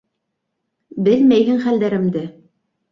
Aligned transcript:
Белмәйһең 1.09 1.63
хәлдәремде. 1.69 2.29